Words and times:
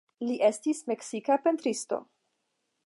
Li 0.27 0.37
estis 0.47 0.81
meksika 0.93 1.39
pentristo. 1.45 2.03